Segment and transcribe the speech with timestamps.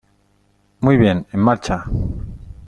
[0.79, 1.83] ¡Muy bien, en marcha!